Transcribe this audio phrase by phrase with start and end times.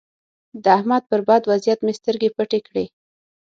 [0.63, 2.85] د احمد پر بد وضيعت مې سترګې پټې کړې.